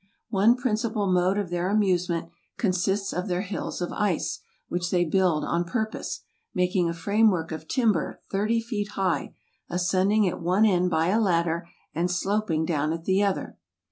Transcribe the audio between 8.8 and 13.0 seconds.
high, ascending at one end by a ladder, and sloping down